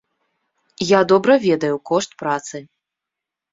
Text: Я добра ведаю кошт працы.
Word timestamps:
Я 0.91 1.01
добра 1.11 1.37
ведаю 1.45 1.77
кошт 1.91 2.19
працы. 2.25 2.65